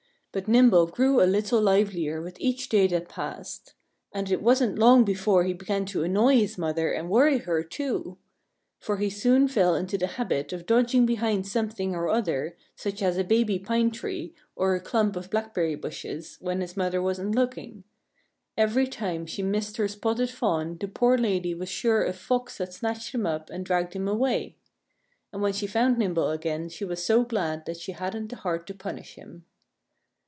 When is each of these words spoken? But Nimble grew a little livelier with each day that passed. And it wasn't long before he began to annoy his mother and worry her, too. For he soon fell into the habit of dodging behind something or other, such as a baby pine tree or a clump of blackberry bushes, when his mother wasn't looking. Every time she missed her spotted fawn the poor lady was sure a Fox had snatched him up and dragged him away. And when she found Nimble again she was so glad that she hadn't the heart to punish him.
But 0.33 0.47
Nimble 0.47 0.87
grew 0.87 1.21
a 1.21 1.27
little 1.27 1.59
livelier 1.61 2.21
with 2.21 2.39
each 2.39 2.69
day 2.69 2.87
that 2.87 3.09
passed. 3.09 3.73
And 4.13 4.31
it 4.31 4.41
wasn't 4.41 4.79
long 4.79 5.03
before 5.03 5.43
he 5.43 5.51
began 5.51 5.83
to 5.87 6.05
annoy 6.05 6.37
his 6.37 6.57
mother 6.57 6.89
and 6.93 7.09
worry 7.09 7.39
her, 7.39 7.61
too. 7.65 8.17
For 8.79 8.95
he 8.95 9.09
soon 9.09 9.49
fell 9.49 9.75
into 9.75 9.97
the 9.97 10.07
habit 10.07 10.53
of 10.53 10.65
dodging 10.65 11.05
behind 11.05 11.45
something 11.45 11.93
or 11.93 12.07
other, 12.07 12.55
such 12.77 13.01
as 13.03 13.17
a 13.17 13.25
baby 13.25 13.59
pine 13.59 13.91
tree 13.91 14.33
or 14.55 14.73
a 14.73 14.79
clump 14.79 15.17
of 15.17 15.29
blackberry 15.29 15.75
bushes, 15.75 16.37
when 16.39 16.61
his 16.61 16.77
mother 16.77 17.01
wasn't 17.01 17.35
looking. 17.35 17.83
Every 18.57 18.87
time 18.87 19.25
she 19.25 19.43
missed 19.43 19.75
her 19.75 19.89
spotted 19.89 20.29
fawn 20.29 20.77
the 20.79 20.87
poor 20.87 21.17
lady 21.17 21.53
was 21.53 21.67
sure 21.67 22.05
a 22.05 22.13
Fox 22.13 22.59
had 22.59 22.71
snatched 22.71 23.13
him 23.13 23.25
up 23.25 23.49
and 23.49 23.65
dragged 23.65 23.97
him 23.97 24.07
away. 24.07 24.55
And 25.33 25.41
when 25.41 25.51
she 25.51 25.67
found 25.67 25.97
Nimble 25.97 26.29
again 26.29 26.69
she 26.69 26.85
was 26.85 27.03
so 27.05 27.25
glad 27.25 27.65
that 27.65 27.75
she 27.75 27.91
hadn't 27.91 28.29
the 28.29 28.37
heart 28.37 28.65
to 28.67 28.73
punish 28.73 29.15
him. 29.15 29.43